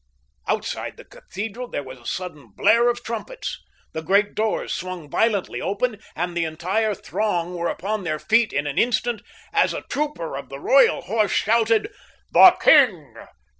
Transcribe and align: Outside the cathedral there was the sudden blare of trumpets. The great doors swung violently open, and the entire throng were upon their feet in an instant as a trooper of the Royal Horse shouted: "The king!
Outside 0.47 0.97
the 0.97 1.05
cathedral 1.05 1.67
there 1.67 1.83
was 1.83 1.99
the 1.99 2.07
sudden 2.07 2.47
blare 2.57 2.89
of 2.89 3.03
trumpets. 3.03 3.61
The 3.93 4.01
great 4.01 4.33
doors 4.33 4.73
swung 4.73 5.11
violently 5.11 5.61
open, 5.61 5.99
and 6.15 6.35
the 6.35 6.43
entire 6.43 6.95
throng 6.95 7.53
were 7.53 7.67
upon 7.69 8.03
their 8.03 8.17
feet 8.17 8.51
in 8.51 8.65
an 8.65 8.79
instant 8.79 9.21
as 9.53 9.75
a 9.75 9.83
trooper 9.83 10.35
of 10.35 10.49
the 10.49 10.59
Royal 10.59 11.01
Horse 11.01 11.29
shouted: 11.33 11.91
"The 12.33 12.49
king! 12.59 13.13